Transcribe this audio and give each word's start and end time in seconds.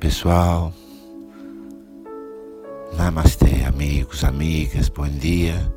Pessoal. 0.00 0.74
Namastê, 2.92 3.64
amigos, 3.64 4.24
amigas, 4.24 4.90
bom 4.90 5.08
dia. 5.08 5.72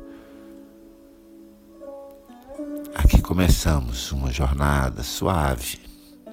Aqui 2.94 3.20
começamos 3.22 4.12
uma 4.12 4.30
jornada 4.30 5.02
suave, 5.02 5.80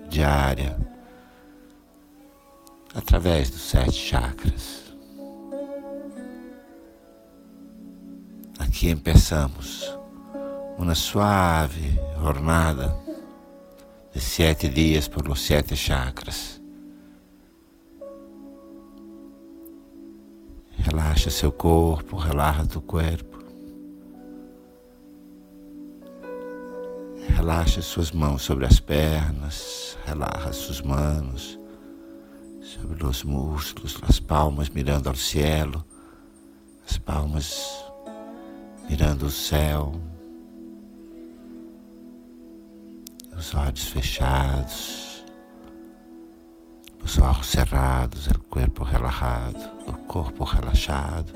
diária, 0.10 0.78
através 2.94 3.50
dos 3.50 3.62
sete 3.62 3.94
chakras. 3.94 4.94
Aqui 8.60 8.96
começamos 8.96 9.98
uma 10.78 10.94
suave 10.94 11.98
jornada 12.20 12.94
de 14.14 14.20
sete 14.20 14.68
dias 14.68 15.08
por 15.08 15.26
los 15.26 15.42
sete 15.42 15.76
chakras. 15.76 16.62
Relaxa 20.98 21.30
seu 21.30 21.52
corpo, 21.52 22.18
relaxa 22.18 22.66
tu 22.66 22.82
corpo. 22.82 23.38
Relaxa 27.36 27.84
suas 27.84 28.12
mãos 28.12 28.42
sobre 28.42 28.66
as 28.66 28.80
pernas, 28.80 29.96
relaxa 30.08 30.52
suas 30.52 30.82
mãos 30.82 31.60
sobre 32.64 33.06
os 33.06 33.24
músculos, 33.24 34.00
as 34.02 34.20
palmas 34.20 34.70
mirando 34.70 35.08
ao 35.08 35.16
cielo, 35.16 35.86
as 36.90 36.98
palmas 36.98 37.86
mirando 38.90 39.28
o 39.28 39.32
céu, 39.32 39.94
os 43.38 43.54
olhos 43.54 43.88
fechados, 43.90 45.07
os 47.08 47.18
olhos 47.20 47.48
cerrados, 47.48 48.28
o 48.28 48.40
corpo 48.50 48.84
relaxado, 48.84 49.58
o 49.88 49.94
corpo 50.08 50.44
relaxado. 50.44 51.32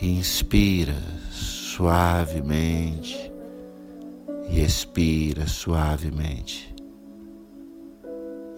Inspira 0.00 0.94
suavemente 1.28 3.32
e 4.48 4.60
expira 4.60 5.44
suavemente. 5.48 6.72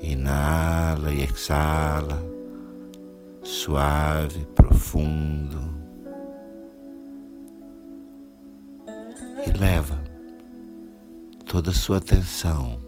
Inala 0.02 1.14
e 1.14 1.22
exala, 1.22 2.22
suave, 3.42 4.44
profundo. 4.54 5.72
E 9.46 9.58
leva 9.58 10.01
toda 11.52 11.70
a 11.70 11.74
sua 11.74 11.98
atenção, 11.98 12.78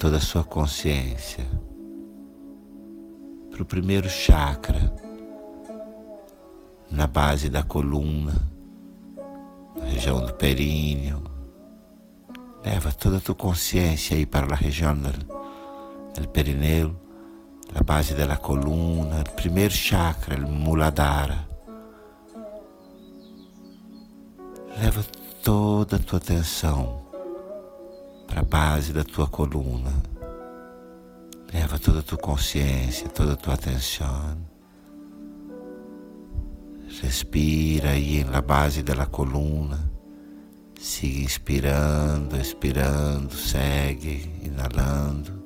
toda 0.00 0.16
a 0.16 0.20
sua 0.20 0.42
consciência 0.42 1.46
para 3.52 3.62
o 3.62 3.64
primeiro 3.64 4.08
chakra, 4.10 4.92
na 6.90 7.06
base 7.06 7.48
da 7.48 7.62
coluna, 7.62 8.34
na 9.76 9.84
região 9.84 10.26
do 10.26 10.34
períneo. 10.34 11.22
Leva 12.64 12.90
toda 12.90 13.18
a 13.18 13.20
tua 13.20 13.36
consciência 13.36 14.16
aí 14.16 14.26
para 14.26 14.52
a 14.52 14.56
região 14.56 14.92
do 14.98 15.08
el 16.18 16.26
perineo, 16.26 16.96
la 17.72 17.82
base 17.82 18.14
della 18.14 18.38
coluna, 18.38 19.20
il 19.20 19.30
primo 19.30 19.70
chakra, 19.70 20.34
il 20.34 20.48
Muladhara. 20.48 21.46
Leva 24.80 25.04
toda 25.44 25.94
a 25.94 26.00
tua 26.00 26.18
atenção 26.18 27.03
para 28.34 28.40
a 28.40 28.44
base 28.44 28.92
da 28.92 29.04
tua 29.04 29.28
coluna. 29.28 29.92
Leva 31.52 31.78
toda 31.78 32.00
a 32.00 32.02
tua 32.02 32.18
consciência, 32.18 33.08
toda 33.08 33.34
a 33.34 33.36
tua 33.36 33.54
atenção. 33.54 34.36
Respira 37.00 37.90
aí 37.90 38.24
na 38.24 38.40
base 38.40 38.82
da 38.82 39.06
coluna. 39.06 39.92
Siga 40.80 41.20
inspirando, 41.20 42.36
expirando, 42.36 43.34
segue, 43.34 44.28
inalando 44.42 45.44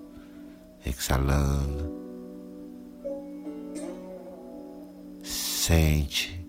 exalando. 0.87 1.99
Sente, 5.23 6.43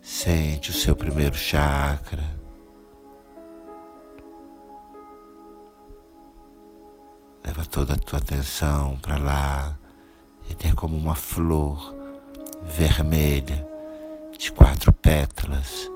sente 0.00 0.70
o 0.70 0.72
seu 0.72 0.96
primeiro 0.96 1.36
chakra. 1.36 2.24
Leva 7.56 7.68
toda 7.70 7.94
a 7.94 7.96
tua 7.96 8.18
atenção 8.18 8.98
para 9.00 9.16
lá. 9.16 9.78
Ele 10.44 10.70
é 10.70 10.74
como 10.74 10.94
uma 10.94 11.14
flor 11.14 11.94
vermelha 12.62 13.66
de 14.38 14.52
quatro 14.52 14.92
pétalas. 14.92 15.90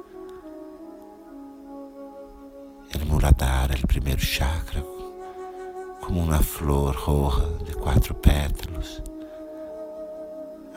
Ele 2.95 3.05
Muladhara, 3.05 3.75
o 3.75 3.87
primeiro 3.87 4.23
chakra, 4.23 4.83
como 6.01 6.21
uma 6.21 6.39
flor 6.39 6.97
roja 6.97 7.47
de 7.63 7.75
quatro 7.75 8.15
pétalos, 8.15 9.03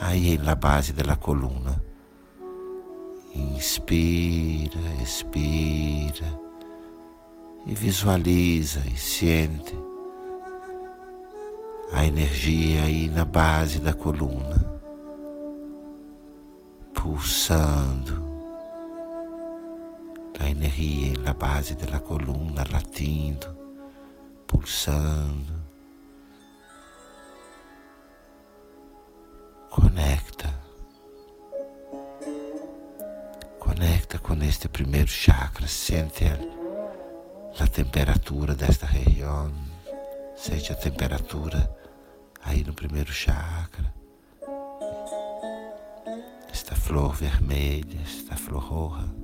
aí 0.01 0.37
na 0.37 0.53
base 0.53 0.91
da 0.91 1.15
coluna. 1.15 1.81
Inspira, 3.33 4.81
expira 5.01 6.27
e 7.65 7.73
visualiza 7.73 8.81
e 8.85 8.97
sente 8.97 9.92
a 11.93 12.05
energia 12.05 12.83
aí 12.83 13.07
na 13.07 13.23
base 13.23 13.79
da 13.79 13.93
coluna, 13.93 14.57
pulsando 16.93 18.21
a 20.39 20.49
energia 20.49 21.17
na 21.19 21.33
base 21.33 21.75
da 21.75 21.99
coluna, 21.99 22.65
latindo 22.69 23.63
pulsando. 24.53 25.63
Conecta. 29.69 30.53
Conecta 33.59 34.19
com 34.19 34.35
este 34.43 34.67
primeiro 34.69 35.07
chakra, 35.07 35.67
sente 35.67 36.25
a, 37.59 37.67
temperatura 37.67 38.53
desta 38.53 38.85
região, 38.85 39.51
sente 40.35 40.71
a 40.71 40.75
temperatura 40.75 41.82
aí 42.43 42.63
no 42.63 42.73
primeiro 42.73 43.11
chakra. 43.11 43.93
Esta 46.51 46.75
flor 46.75 47.15
vermelha, 47.15 47.99
esta 48.03 48.35
flor 48.35 48.63
roja. 48.63 49.23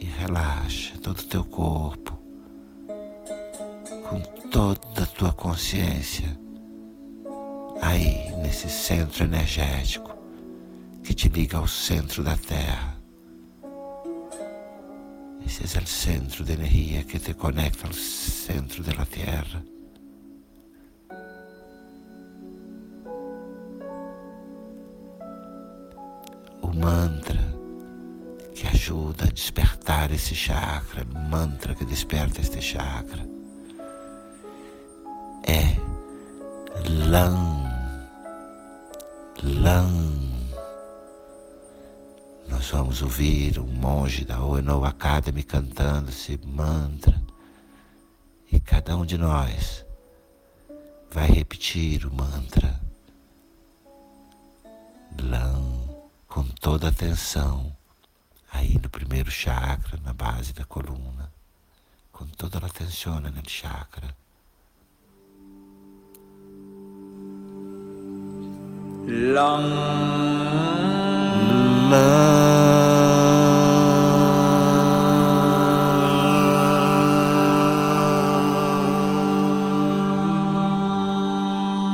e 0.00 0.04
relaxa 0.06 0.96
todo 1.02 1.18
o 1.18 1.24
teu 1.24 1.44
corpo 1.44 2.18
com 4.08 4.20
toda 4.50 5.02
a 5.02 5.06
tua 5.06 5.32
consciência 5.32 6.36
aí 7.82 8.32
nesse 8.38 8.68
centro 8.68 9.24
energético 9.24 10.10
que 11.04 11.12
te 11.12 11.28
liga 11.28 11.58
ao 11.58 11.68
centro 11.68 12.22
da 12.22 12.36
Terra. 12.36 12.96
Esse 15.44 15.76
é 15.76 15.80
o 15.80 15.86
centro 15.86 16.44
de 16.44 16.52
energia 16.52 17.02
que 17.04 17.18
te 17.18 17.34
conecta 17.34 17.86
ao 17.86 17.92
centro 17.92 18.82
da 18.82 19.04
Terra. 19.04 19.62
O 26.62 26.72
mantra 26.74 27.38
que 28.54 28.66
ajuda 28.66 29.24
a 29.24 29.32
despertar 29.32 30.10
esse 30.10 30.34
chakra, 30.34 31.04
mantra 31.30 31.74
que 31.74 31.84
desperta 31.84 32.40
este 32.40 32.60
chakra. 32.60 33.26
É 35.46 35.90
Lam. 36.88 37.68
Lam. 39.42 40.20
Nós 42.48 42.70
vamos 42.70 43.02
ouvir 43.02 43.58
um 43.58 43.66
monge 43.66 44.24
da 44.24 44.42
Oeno 44.44 44.84
Academy 44.84 45.42
cantando 45.42 46.10
esse 46.10 46.38
mantra. 46.44 47.20
E 48.50 48.58
cada 48.58 48.96
um 48.96 49.04
de 49.04 49.16
nós 49.16 49.84
vai 51.10 51.28
repetir 51.28 52.06
o 52.06 52.14
mantra. 52.14 52.79
toda 56.60 56.88
a 56.88 56.90
atenção 56.90 57.74
aí 58.52 58.78
no 58.80 58.88
primeiro 58.88 59.30
chakra, 59.30 59.98
na 60.04 60.12
base 60.12 60.52
da 60.52 60.64
coluna, 60.64 61.32
quando 62.12 62.36
toda 62.36 62.58
a 62.58 62.66
atenção 62.66 63.18
no 63.18 63.48
chakra. 63.48 64.14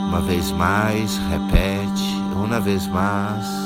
Uma 0.09 0.21
vez 0.23 0.51
mais, 0.51 1.17
repete, 1.19 2.17
uma 2.35 2.61
vez 2.61 2.87
mais. 2.89 3.66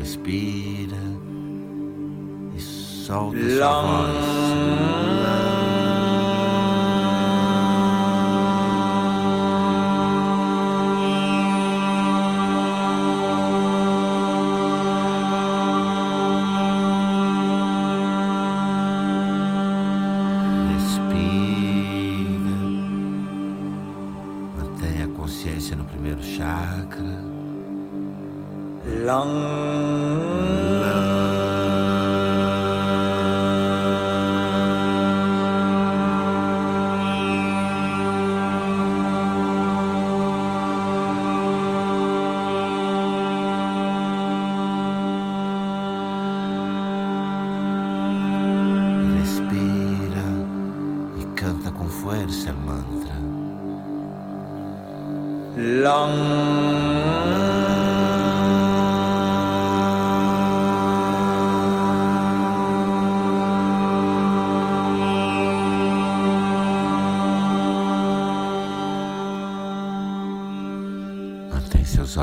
Respira 0.00 0.96
e 2.56 2.60
solta 2.60 3.38
sua 3.38 3.82
voz. 3.82 4.89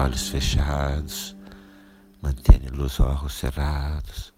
Olhos 0.07 0.30
fechados, 0.30 1.36
mantenha 2.21 2.71
os 2.71 2.98
olhos 3.01 3.33
cerrados 3.33 4.33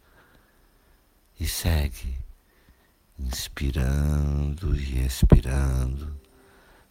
e 1.39 1.47
segue 1.47 2.17
inspirando 3.19 4.75
e 4.75 5.05
expirando 5.05 6.19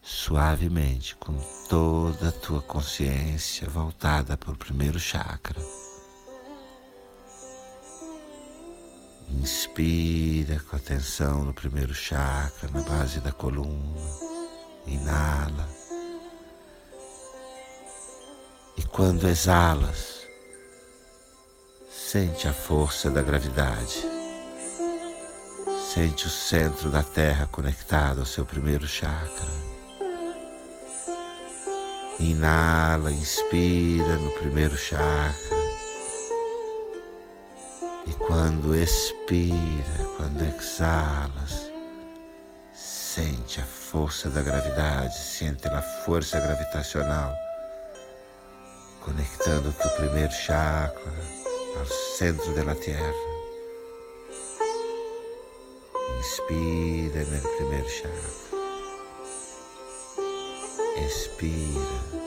suavemente 0.01 1.17
com 1.17 1.37
toda 1.69 2.29
a 2.29 2.33
tua 2.33 2.63
consciência 2.63 3.69
voltada 3.69 4.37
para 4.37 4.53
o 4.53 4.57
primeiro 4.57 5.01
chakra. 5.01 5.61
Inspira 9.29 10.61
com 10.61 10.77
atenção 10.77 11.45
no 11.45 11.53
primeiro 11.53 11.93
chakra, 11.93 12.71
na 12.73 12.83
base 12.83 13.19
da 13.19 13.33
coluna. 13.33 13.99
Inala. 14.87 15.78
E 18.79 18.83
quando 18.85 19.27
exalas, 19.27 20.25
sente 21.91 22.47
a 22.47 22.53
força 22.53 23.11
da 23.11 23.21
gravidade. 23.21 24.07
Sente 25.93 26.29
o 26.29 26.31
centro 26.31 26.89
da 26.89 27.03
Terra 27.03 27.49
conectado 27.51 28.21
ao 28.21 28.27
seu 28.27 28.47
primeiro 28.47 28.87
chakra. 28.87 29.49
Inala, 32.21 33.11
inspira 33.11 34.15
no 34.17 34.31
primeiro 34.31 34.77
chakra. 34.77 35.59
E 38.07 38.13
quando 38.13 38.77
expira, 38.77 40.05
quando 40.17 40.41
exalas, 40.45 41.73
sente 42.73 43.61
a 43.61 43.65
força 43.65 44.31
da 44.31 44.41
gravidade, 44.41 45.19
sente 45.19 45.67
a 45.67 45.83
força 45.83 46.39
gravitacional 46.39 47.48
conectando 49.09 49.71
o 49.71 49.97
primeiro 49.97 50.31
chakra 50.31 51.13
ao 51.79 51.87
centro 51.87 52.53
da 52.53 52.75
terra. 52.75 53.15
Inspira 56.19 57.25
no 57.25 57.57
primeiro 57.57 57.89
chakra. 57.89 58.39
Expira. 61.07 62.19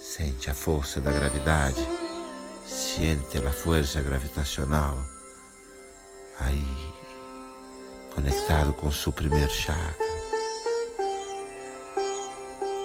Sente 0.00 0.50
a 0.50 0.54
força 0.54 1.02
da 1.02 1.12
gravidade. 1.12 1.86
Sente 2.66 3.36
a 3.36 3.52
força 3.52 4.00
gravitacional. 4.00 4.96
Aí, 6.40 6.94
conectado 8.14 8.72
com 8.72 8.88
o 8.88 8.92
seu 8.92 9.12
primeiro 9.12 9.50
chakra. 9.50 10.06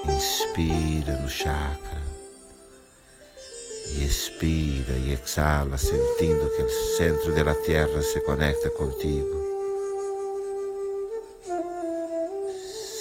Inspira 0.06 1.14
no 1.22 1.30
chakra. 1.30 2.09
E 3.92 4.06
expira 4.06 4.94
e 4.94 5.14
exala, 5.14 5.78
sentindo 5.78 6.50
que 6.56 6.62
o 6.62 6.70
centro 6.98 7.34
da 7.34 7.56
terra 7.56 8.02
se 8.02 8.20
conecta 8.22 8.70
contigo. 8.70 9.40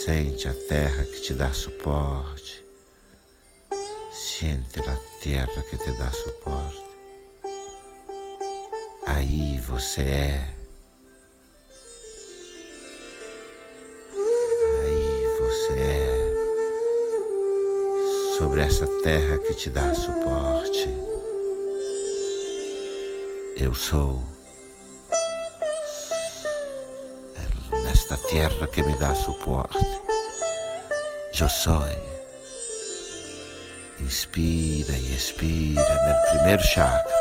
Sente 0.04 0.48
a 0.48 0.54
terra 0.54 1.04
que 1.04 1.20
te 1.20 1.34
dá 1.34 1.52
suporte. 1.52 2.64
Sente 4.12 4.80
a 4.80 4.98
terra 5.22 5.62
que 5.68 5.76
te 5.76 5.90
dá 5.98 6.10
suporte. 6.10 6.82
Aí 9.06 9.60
você 9.60 10.02
é. 10.02 10.57
Sobre 18.58 18.74
essa 18.74 18.86
terra 19.04 19.38
que 19.38 19.54
te 19.54 19.70
dá 19.70 19.94
suporte. 19.94 20.88
Eu 23.56 23.72
sou. 23.72 24.20
esta 27.88 28.16
tierra 28.28 28.66
que 28.66 28.82
me 28.82 28.96
dá 28.96 29.14
suporte. 29.14 29.78
Eu 31.40 31.48
sou. 31.48 31.84
Inspira 34.00 34.92
e 34.92 35.14
expira 35.14 35.94
no 35.94 36.30
primeiro 36.32 36.62
chakra. 36.64 37.14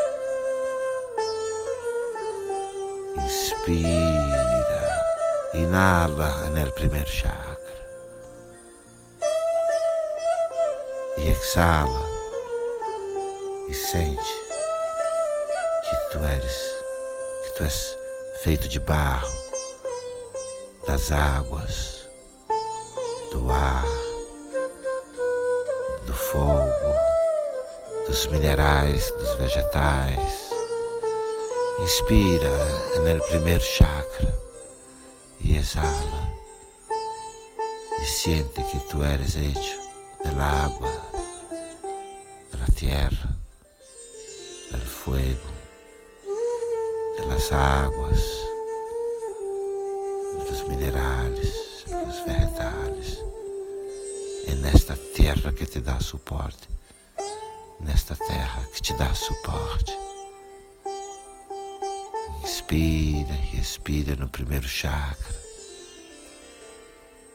Inspira, 3.24 5.06
inala 5.53 6.50
no 6.50 6.72
primeiro 6.72 7.08
chakra. 7.08 7.57
Exala 11.38 12.06
e 13.70 13.74
sente 13.74 14.34
que 15.84 16.12
tu 16.12 16.24
eres, 16.24 16.75
que 17.44 17.51
tu 17.58 17.63
és 17.63 17.98
feito 18.41 18.67
de 18.67 18.79
barro 18.79 19.38
das 20.88 21.12
águas, 21.12 22.10
do 23.32 23.51
ar, 23.51 23.86
do 26.06 26.13
fogo, 26.13 26.96
dos 28.08 28.25
minerais, 28.27 29.12
dos 29.12 29.36
vegetais. 29.36 30.48
Inspira 31.79 32.50
no 32.96 33.24
primeiro 33.27 33.63
chakra 33.63 34.36
e 35.39 35.56
exala. 35.58 36.34
E 38.01 38.06
siente 38.06 38.63
que 38.63 38.79
tu 38.89 39.03
eres 39.03 39.36
hecho 39.36 39.88
da 40.24 40.65
água, 40.65 41.17
terra, 42.79 43.36
do 44.69 44.86
fuego, 44.86 45.48
das 47.27 47.51
águas 47.51 48.22
dos 50.48 50.62
minerais, 50.67 51.86
dos 51.88 52.19
vegetais. 52.19 53.17
É 54.48 54.53
nesta 54.53 54.96
terra 55.15 55.51
que 55.51 55.65
te 55.65 55.79
dá 55.79 56.00
suporte, 56.00 56.69
nesta 57.79 58.15
terra 58.15 58.63
que 58.72 58.81
te 58.81 58.93
dá 58.93 59.12
suporte. 59.15 59.98
Inspira 62.43 63.34
e 63.53 63.60
expira 63.60 64.15
no 64.15 64.29
primeiro 64.29 64.67
chakra. 64.67 65.36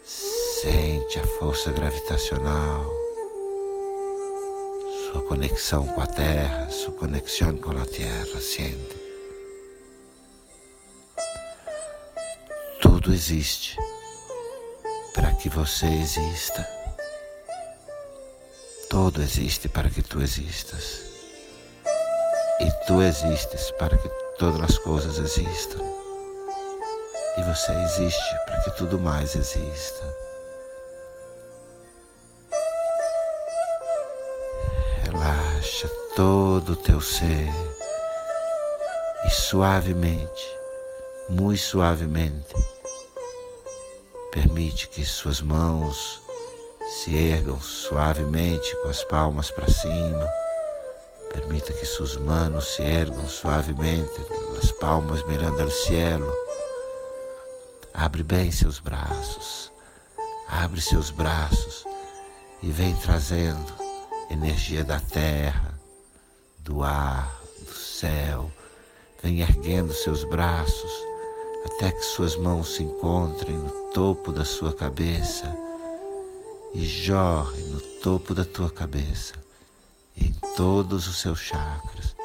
Sente 0.05 1.19
a 1.19 1.27
força 1.27 1.73
gravitacional, 1.73 3.02
sua 5.23 5.29
conexão 5.29 5.87
com 5.87 6.01
a 6.01 6.07
terra, 6.07 6.71
sua 6.71 6.93
conexão 6.95 7.57
com 7.57 7.71
a 7.71 7.87
terra. 7.87 8.41
Sente. 8.41 9.03
tudo 12.81 13.13
existe. 13.13 13.77
para 15.15 15.33
que 15.35 15.49
você 15.49 15.87
exista. 15.87 16.67
Todo 18.91 19.23
existe 19.23 19.69
para 19.69 19.89
que 19.89 20.03
tu 20.03 20.21
existas. 20.21 21.03
E 22.61 22.71
tu 22.87 23.01
existes 23.03 23.71
para 23.73 23.97
que 23.97 24.09
todas 24.39 24.61
as 24.61 24.79
coisas 24.79 25.19
existam. 25.19 25.83
E 27.39 27.43
você 27.43 27.73
existe 27.73 28.45
para 28.47 28.61
que 28.63 28.71
tudo 28.77 28.99
mais 28.99 29.35
exista. 29.35 30.32
Relaxa 35.63 35.89
todo 36.17 36.73
o 36.73 36.77
teu 36.77 37.01
ser 37.01 37.49
e 39.25 39.31
suavemente, 39.31 40.57
muito 41.29 41.61
suavemente, 41.61 42.53
permite 44.33 44.89
que 44.89 45.05
suas 45.05 45.41
mãos 45.41 46.21
se 46.89 47.15
ergam 47.15 47.61
suavemente 47.61 48.75
com 48.83 48.89
as 48.89 49.05
palmas 49.05 49.53
para 49.53 49.69
cima. 49.69 50.29
Permita 51.33 51.73
que 51.73 51.87
suas 51.87 52.17
manos 52.17 52.75
se 52.75 52.83
ergam 52.83 53.29
suavemente, 53.29 54.21
as 54.61 54.73
palmas 54.73 55.25
mirando 55.29 55.63
ao 55.63 55.71
cielo. 55.71 56.35
Abre 57.95 58.25
bem 58.25 58.51
seus 58.51 58.81
braços, 58.81 59.71
abre 60.49 60.81
seus 60.81 61.11
braços 61.11 61.85
e 62.61 62.73
vem 62.73 62.97
trazendo 62.97 63.82
energia 64.33 64.83
da 64.83 64.99
terra, 64.99 65.79
do 66.59 66.83
ar, 66.83 67.41
do 67.61 67.75
céu. 67.75 68.51
Vem 69.23 69.41
erguendo 69.41 69.93
seus 69.93 70.25
braços 70.25 70.93
até 71.65 71.93
que 71.93 72.03
suas 72.03 72.37
mãos 72.37 72.75
se 72.75 72.83
encontrem 72.83 73.57
no 73.57 73.71
topo 73.93 74.33
da 74.33 74.45
sua 74.45 74.73
cabeça 74.73 75.57
e 76.75 76.85
jorre 76.85 77.63
no 77.65 77.81
topo 78.03 78.35
da 78.35 78.45
tua 78.45 78.71
cabeça, 78.71 79.35
em 80.17 80.33
todos 80.57 81.07
os 81.07 81.21
seus 81.21 81.39
chakras, 81.39 82.17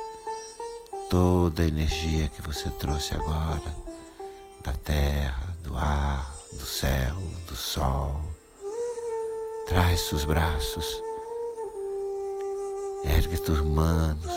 toda 1.10 1.64
a 1.64 1.68
energia 1.68 2.30
que 2.30 2.42
você 2.42 2.70
trouxe 2.72 3.14
agora, 3.14 3.76
da 4.64 4.74
terra, 4.74 5.56
do 5.64 5.78
ar, 5.78 6.34
do 6.54 6.66
céu, 6.66 7.16
do 7.48 7.56
sol. 7.56 8.22
Traz 9.68 10.00
seus 10.02 10.24
braços, 10.24 11.02
ergue 13.08 13.38
tus 13.38 13.64
manos, 13.64 14.34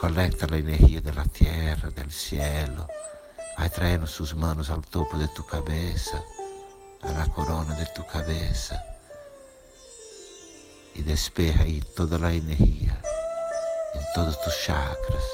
conecta 0.00 0.46
a 0.50 0.58
energia 0.58 1.00
da 1.00 1.24
terra, 1.24 1.90
do 1.90 2.10
cielo, 2.10 2.86
vai 3.58 3.68
traindo 3.68 4.06
suas 4.06 4.32
manos 4.32 4.70
ao 4.70 4.80
topo 4.80 5.18
de 5.18 5.28
tu 5.28 5.42
cabeça 5.44 6.22
a 7.02 7.12
la 7.12 7.26
corona 7.28 7.74
de 7.74 7.86
tu 7.86 8.04
cabeza. 8.06 8.82
Y 10.94 11.02
despeja 11.02 11.62
ahí 11.62 11.80
toda 11.96 12.18
la 12.18 12.32
energía 12.32 13.00
en 13.94 14.02
todos 14.14 14.40
tus 14.42 14.54
chakras. 14.64 15.24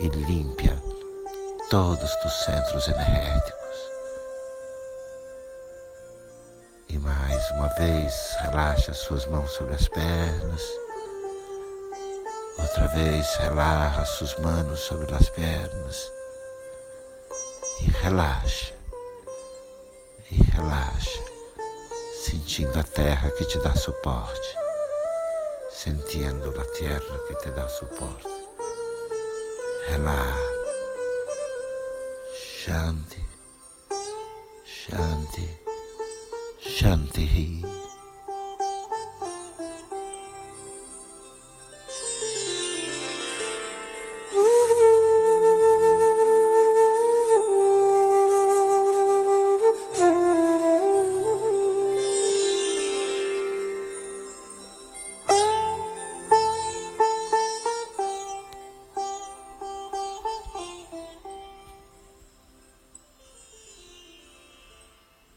E 0.00 0.08
limpia 0.08 0.76
todos 1.70 2.10
tus 2.20 2.32
centros 2.44 2.88
energéticos. 2.88 3.61
Mais 7.42 7.50
uma 7.50 7.68
vez, 7.68 8.36
relaxa 8.40 8.94
suas 8.94 9.26
mãos 9.26 9.50
sobre 9.50 9.74
as 9.74 9.88
pernas. 9.88 10.62
Outra 12.58 12.86
vez, 12.88 13.34
relaxa 13.36 14.04
suas 14.04 14.38
manos 14.38 14.78
sobre 14.80 15.12
as 15.12 15.28
pernas. 15.30 16.12
E 17.80 17.90
relaxa 18.02 18.74
e 20.30 20.36
relaxa, 20.52 21.20
sentindo 22.24 22.78
a 22.78 22.84
terra 22.84 23.30
que 23.32 23.44
te 23.46 23.58
dá 23.58 23.74
suporte, 23.74 24.56
sentindo 25.70 26.48
a 26.50 26.64
terra 26.78 27.18
que 27.26 27.34
te 27.36 27.50
dá 27.50 27.68
suporte. 27.68 28.28
Relaxa, 29.88 30.52
Shanti, 32.34 33.26
Shanti, 34.64 35.61
Shanti. 36.72 37.71